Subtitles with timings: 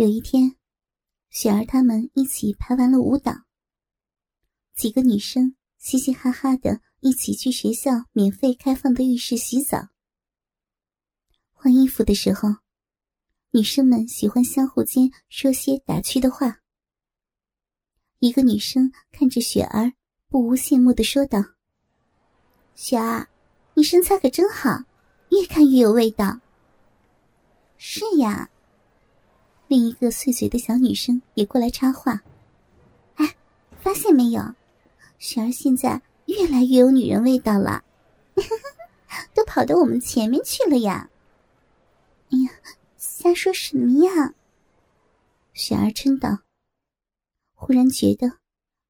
[0.00, 0.56] 有一天，
[1.28, 3.42] 雪儿他们一起排完了舞蹈，
[4.74, 9.90] 几个女生嘻嘻哈哈的一起去学校免费开放的浴室洗澡。
[11.52, 12.48] 换衣服的时候，
[13.50, 16.62] 女生们喜欢相互间说些打趣的话。
[18.20, 19.92] 一个女生看着雪儿，
[20.30, 21.44] 不无羡慕的说道
[22.74, 23.28] ：“雪儿，
[23.74, 24.82] 你身材可真好，
[25.28, 26.40] 越看越有味道。”
[27.76, 28.50] 是呀。
[29.70, 32.20] 另一个碎嘴的小女生也过来插话
[33.14, 33.36] ：“哎，
[33.78, 34.42] 发现没有，
[35.20, 37.84] 雪儿现在越来越有女人味道了，
[39.32, 41.08] 都跑到我们前面去了呀！”
[42.32, 42.50] 哎呀，
[42.96, 44.34] 瞎说什么呀？
[45.52, 46.40] 雪儿嗔道。
[47.54, 48.28] 忽然觉得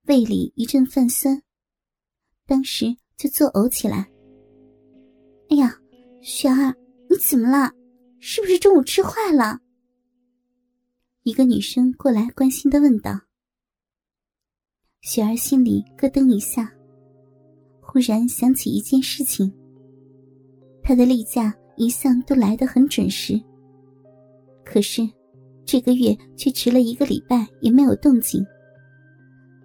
[0.06, 1.42] 胃里一阵泛酸，
[2.46, 4.10] 当时就作呕起来。
[5.50, 5.78] 哎呀，
[6.22, 6.74] 雪儿，
[7.10, 7.70] 你怎么了？
[8.18, 9.60] 是不是中午吃坏了？
[11.22, 13.12] 一个女生过来关心的问道。
[15.02, 16.72] 雪儿心里咯噔一下，
[17.82, 19.52] 忽然想起一件事情。
[20.82, 23.38] 她的例假一向都来得很准时，
[24.64, 25.06] 可是
[25.66, 28.42] 这个月却迟了一个礼拜，也没有动静。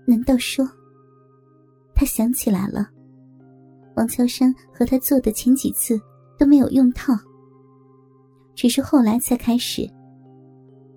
[0.05, 0.67] 难道说？
[1.93, 2.89] 她想起来了，
[3.95, 5.97] 王乔山和她做的前几次
[6.37, 7.13] 都没有用套，
[8.53, 9.89] 只是后来才开始。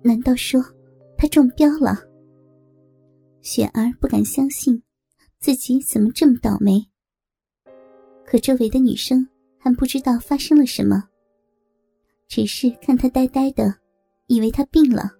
[0.01, 0.63] 难道说
[1.17, 1.97] 他中标了？
[3.41, 4.81] 雪儿不敢相信，
[5.39, 6.85] 自己怎么这么倒霉。
[8.25, 9.27] 可周围的女生
[9.57, 11.03] 还不知道发生了什么，
[12.27, 13.73] 只是看他呆呆的，
[14.27, 15.11] 以为他病了。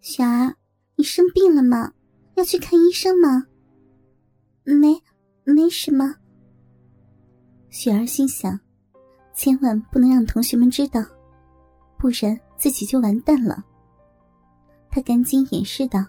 [0.00, 0.54] 雪儿，
[0.96, 1.92] 你生病了吗？
[2.34, 3.46] 要去看医生吗？
[4.64, 5.00] 没，
[5.44, 6.14] 没什么。
[7.70, 8.58] 雪儿心想，
[9.34, 11.02] 千万不能让同学们知道，
[11.98, 13.64] 不然自己就完蛋了。
[14.96, 16.02] 他赶紧掩饰道：“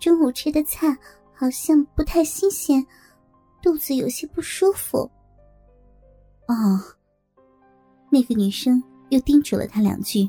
[0.00, 0.88] 中午吃的菜
[1.32, 2.84] 好像不太新鲜，
[3.62, 5.08] 肚子有些不舒服。”
[6.48, 6.82] 哦，
[8.10, 10.28] 那个女生又叮嘱了他两句。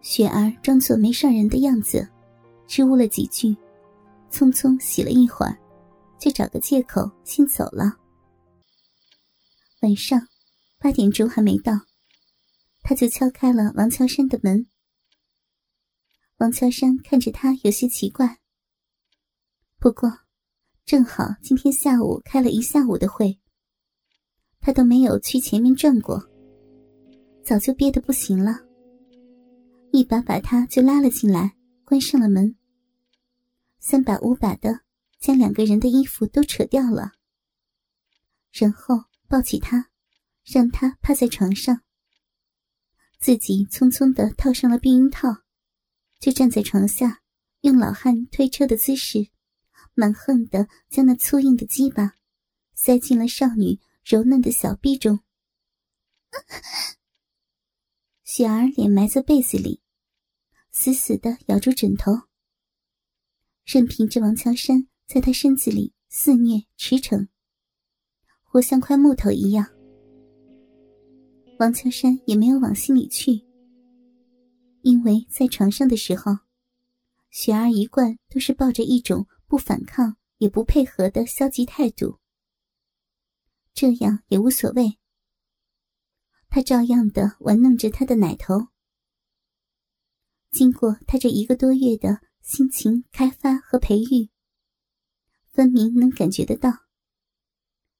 [0.00, 2.04] 雪儿装作没事人的样子，
[2.66, 3.56] 支吾了几句，
[4.32, 5.56] 匆匆洗了一会儿，
[6.18, 7.94] 就找个借口先走了。
[9.82, 10.20] 晚上
[10.80, 11.74] 八点钟还没到，
[12.82, 14.66] 他就敲开了王乔山的门。
[16.38, 18.40] 王乔山看着他有些奇怪，
[19.78, 20.10] 不过
[20.84, 23.38] 正好今天下午开了一下午的会，
[24.60, 26.28] 他都没有去前面转过，
[27.44, 28.58] 早就憋得不行了，
[29.92, 32.56] 一把把他就拉了进来，关上了门，
[33.78, 34.80] 三把五把的
[35.20, 37.12] 将两个人的衣服都扯掉了，
[38.52, 39.88] 然后抱起他，
[40.44, 41.82] 让他趴在床上，
[43.20, 45.43] 自己匆匆的套上了避孕套。
[46.24, 47.20] 就站在床下，
[47.60, 49.28] 用老汉推车的姿势，
[49.92, 52.14] 蛮横的将那粗硬的鸡巴
[52.72, 55.20] 塞进了少女柔嫩的小臂中。
[58.22, 59.82] 雪儿脸埋在被子里，
[60.70, 62.12] 死死的咬住枕头，
[63.66, 67.28] 任凭着王乔山在她身子里肆虐驰骋，
[68.44, 69.66] 活像块木头一样。
[71.58, 73.44] 王乔山也没有往心里去。
[74.84, 76.40] 因为在床上的时候，
[77.30, 82.18] 雪儿一贯都是抱着一种不反抗也不配合的消极态度，
[83.72, 84.98] 这样也无所谓。
[86.50, 88.68] 他照样的玩弄着他的奶头。
[90.50, 94.28] 经过他这一个多月的心情开发和培育，
[95.50, 96.70] 分明能感觉得到，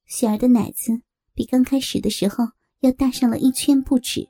[0.05, 1.01] 雪儿的奶子
[1.33, 2.45] 比刚开始的时候
[2.81, 4.29] 要大上了一圈不止。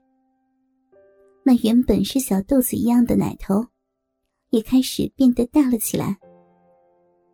[1.46, 3.66] 那原本是小豆子一样的奶头，
[4.48, 6.18] 也开始变得大了起来，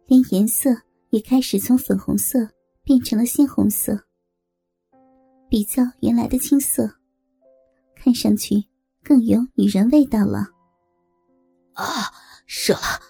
[0.06, 0.70] 连颜色
[1.10, 2.50] 也开始从粉红色
[2.82, 3.96] 变成了鲜红色，
[5.48, 6.92] 比较原来的青色，
[7.94, 8.64] 看上去
[9.04, 10.44] 更有女人味道了。
[11.74, 11.84] 啊，
[12.46, 13.00] 射了！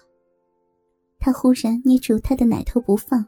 [1.19, 3.25] 他忽然捏住他的奶头不放，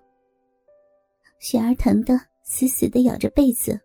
[1.39, 3.81] 雪儿疼得死死的咬着被子，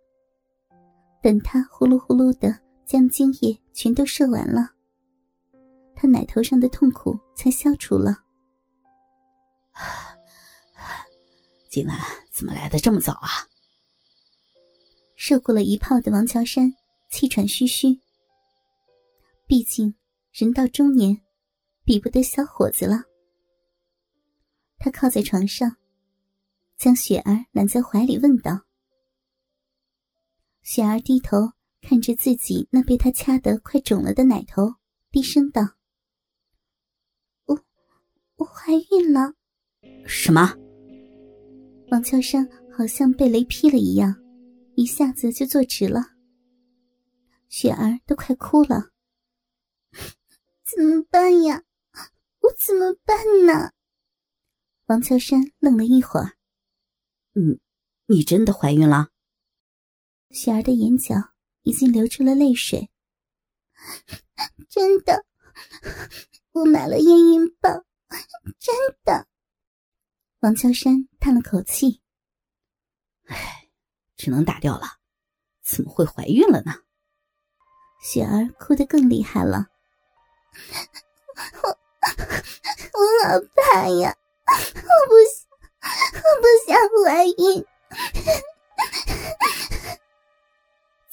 [1.23, 2.68] 等他呼噜呼噜的。
[2.89, 4.71] 将精液全都射完了，
[5.95, 8.25] 他奶头上的痛苦才消除了。
[11.69, 11.99] 今晚
[12.33, 13.29] 怎么来的这么早啊？
[15.17, 16.75] 射过了一炮的王乔山
[17.11, 17.89] 气喘吁吁。
[19.47, 19.95] 毕竟
[20.33, 21.21] 人到中年，
[21.85, 23.03] 比不得小伙子了。
[24.79, 25.77] 他靠在床上，
[26.79, 28.63] 将雪儿揽在怀里，问道
[30.65, 34.75] ：“雪儿，低头。”看着自己那被他掐得快肿了的奶头，
[35.11, 35.63] 低低声道
[37.47, 37.61] ：“我
[38.37, 39.35] 我怀孕了。”
[40.07, 40.55] 什么？
[41.91, 44.15] 王乔山好像被雷劈了一样，
[44.77, 46.03] 一下子就坐直了。
[47.49, 48.91] 雪儿都快哭了，
[50.65, 51.65] 怎么办呀？
[52.41, 53.17] 我怎么办
[53.47, 53.73] 呢？
[54.87, 56.37] 王乔山愣了一会儿，
[57.35, 57.59] 嗯，
[58.07, 59.09] 你真的怀孕了？
[60.31, 61.15] 雪儿的眼角
[61.69, 62.91] 已经流出了泪水。
[64.71, 65.27] 真的，
[66.53, 67.85] 我买了验孕棒，
[68.59, 68.75] 真
[69.05, 69.29] 的。
[70.41, 72.01] 王乔山叹了口气
[73.29, 73.69] ：“唉，
[74.17, 74.99] 只能打掉了，
[75.63, 76.73] 怎么会怀孕了呢？”
[78.03, 79.67] 雪儿哭得更厉害了。
[81.63, 84.17] 我我好怕呀！
[84.47, 85.45] 我不想，
[86.17, 87.67] 我不想怀孕。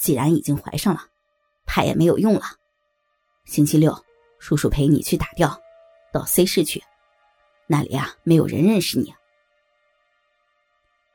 [0.05, 1.09] 既然已经怀上了，
[1.65, 2.43] 怕也没有用了。
[3.43, 4.05] 星期六，
[4.37, 5.59] 叔叔陪你去打掉，
[6.13, 6.83] 到 C 市去，
[7.65, 9.15] 那里啊没有人认识你。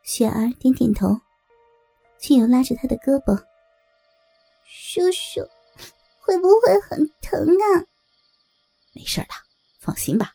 [0.03, 1.21] 雪儿点点头，
[2.21, 3.41] 却又拉着他的胳膊
[4.67, 5.49] ：“叔叔，
[6.19, 7.87] 会不会很疼啊
[8.93, 9.29] ？”“没事的，
[9.79, 10.35] 放心吧。”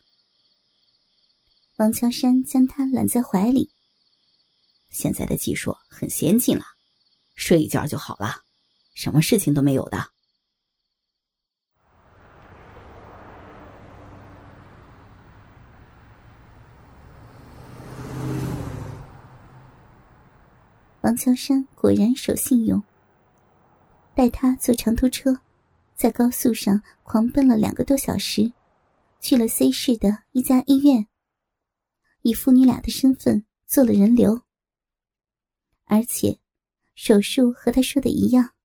[1.76, 3.70] 王乔山将他揽在怀里。
[4.88, 6.64] 现在的技术很先进了，
[7.34, 8.44] 睡一觉就好了，
[8.96, 10.08] 什么事情都没有的。
[21.02, 22.82] 王乔山果然守信用，
[24.14, 25.38] 带他坐长途车，
[25.94, 28.50] 在高速上狂奔了两个多小时，
[29.20, 31.06] 去了 C 市的一家医院。
[32.22, 34.40] 以父女俩的身份做了人流，
[35.84, 36.40] 而且
[36.94, 38.55] 手术和他说的一样，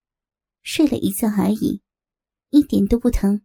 [0.64, 1.82] 睡了一觉而已，
[2.50, 3.42] 一点都不疼。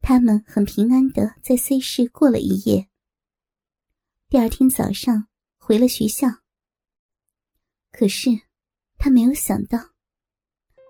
[0.00, 2.88] 他们很平安的在 C 市过了一夜。
[4.28, 6.28] 第二天早上回了学校，
[7.92, 8.30] 可是
[8.98, 9.78] 他没有想到，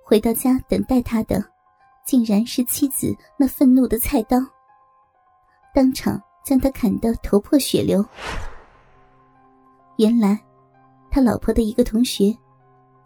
[0.04, 1.52] 回到家等待他的，
[2.06, 4.38] 竟然是妻子那愤怒的菜刀，
[5.74, 6.22] 当场。
[6.44, 8.04] 将他砍得头破血流。
[9.96, 10.38] 原来，
[11.10, 12.36] 他老婆的一个同学，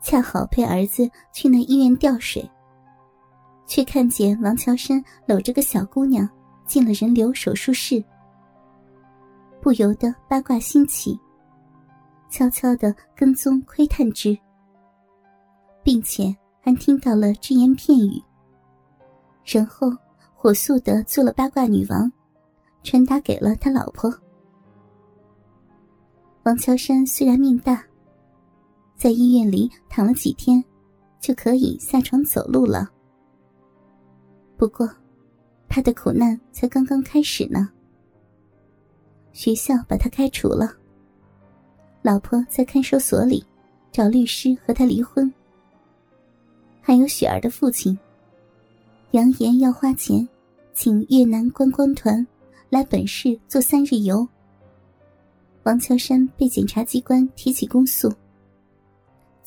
[0.01, 2.49] 恰好陪儿子去那医院吊水，
[3.67, 6.29] 却看见王乔山搂着个小姑娘
[6.67, 8.03] 进了人流手术室，
[9.61, 11.19] 不由得八卦心起，
[12.31, 14.39] 悄悄的跟踪窥探之，
[15.83, 18.23] 并且还听到了只言片语，
[19.45, 19.89] 然后
[20.35, 22.11] 火速的做了八卦女王。
[22.85, 24.11] 传达给了他老婆。
[26.45, 27.85] 王乔山虽然命大，
[28.99, 30.63] 在医院里躺了几天，
[31.21, 32.91] 就可以下床走路了。
[34.57, 34.91] 不过，
[35.69, 37.71] 他的苦难才刚刚开始呢。
[39.33, 40.75] 学校把他开除了，
[42.03, 43.45] 老婆在看守所里
[43.93, 45.33] 找律师和他离婚。
[46.81, 47.97] 还有雪儿的父亲，
[49.13, 50.29] 扬言要花钱，
[50.75, 52.27] 请越南观光团。
[52.71, 54.29] 来本市做三日游。
[55.63, 58.13] 王乔山被检察机关提起公诉，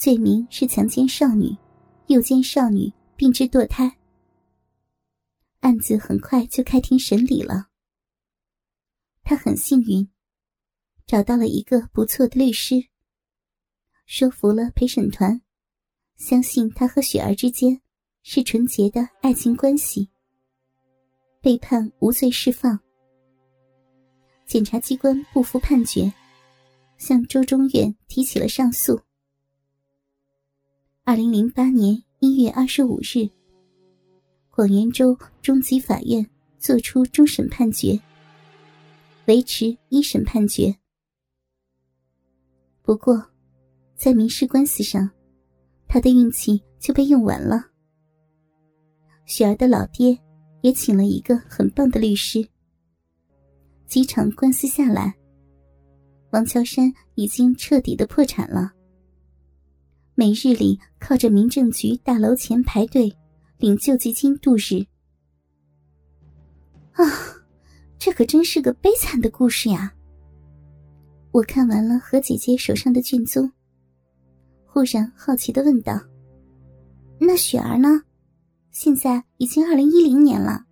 [0.01, 1.55] 罪名是强奸少女、
[2.07, 3.99] 诱奸少女并致堕胎。
[5.59, 7.67] 案子很快就开庭审理了。
[9.21, 10.09] 他很幸运，
[11.05, 12.83] 找到了一个不错的律师，
[14.07, 15.39] 说服了陪审团，
[16.17, 17.79] 相信他和雪儿之间
[18.23, 20.09] 是纯洁的爱情关系，
[21.41, 22.79] 被判无罪释放。
[24.47, 26.11] 检察机关不服判决，
[26.97, 28.99] 向州中院提起了上诉。
[31.11, 33.29] 二零零八年一月二十五日，
[34.49, 36.25] 广元州中级法院
[36.57, 37.99] 作出终审判决，
[39.25, 40.73] 维持一审判决。
[42.81, 43.21] 不过，
[43.97, 45.11] 在民事官司上，
[45.85, 47.61] 他的运气就被用完了。
[49.25, 50.17] 雪儿的老爹
[50.61, 52.47] 也请了一个很棒的律师。
[53.85, 55.13] 几场官司下来，
[56.31, 58.71] 王乔山已经彻底的破产了。
[60.15, 63.15] 每日里靠着民政局大楼前排队
[63.57, 64.85] 领救济金度日。
[66.93, 67.03] 啊，
[67.97, 69.93] 这可真是个悲惨的故事呀！
[71.31, 73.49] 我看完了何姐姐手上的卷宗，
[74.65, 75.99] 忽然好奇的问道
[77.17, 78.03] ：“那雪儿呢？
[78.71, 80.65] 现在已经二零一零年了，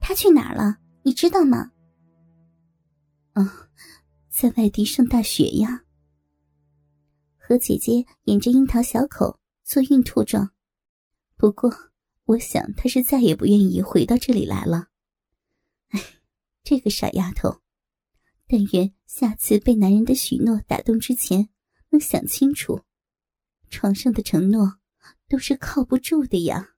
[0.00, 0.76] 她去哪儿了？
[1.04, 1.70] 你知道吗？”
[3.34, 3.68] 啊，
[4.28, 5.84] 在外地上大学呀。
[7.52, 10.52] 和姐姐引着樱桃小口做孕吐状，
[11.36, 11.70] 不过
[12.24, 14.88] 我想她是再也不愿意回到这里来了。
[15.88, 16.00] 哎，
[16.64, 17.60] 这个傻丫头，
[18.48, 21.50] 但愿下次被男人的许诺打动之前，
[21.90, 22.80] 能想清楚，
[23.68, 24.78] 床上的承诺
[25.28, 26.71] 都是靠不住的呀。